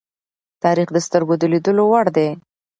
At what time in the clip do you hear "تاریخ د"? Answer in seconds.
0.63-0.97